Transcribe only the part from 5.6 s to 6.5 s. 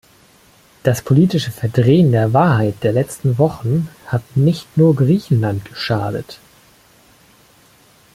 geschadet.